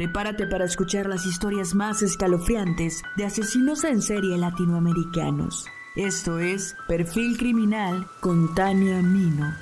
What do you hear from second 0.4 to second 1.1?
para escuchar